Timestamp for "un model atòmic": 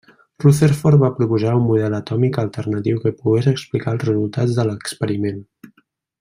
1.57-2.39